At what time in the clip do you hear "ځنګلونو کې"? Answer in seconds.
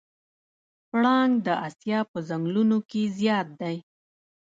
2.29-3.01